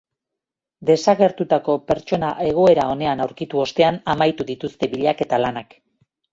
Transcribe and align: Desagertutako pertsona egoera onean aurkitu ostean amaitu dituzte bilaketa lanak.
Desagertutako 0.89 1.75
pertsona 1.91 2.33
egoera 2.53 2.87
onean 2.95 3.23
aurkitu 3.27 3.63
ostean 3.67 4.03
amaitu 4.17 4.51
dituzte 4.53 4.93
bilaketa 4.99 5.45
lanak. 5.47 5.81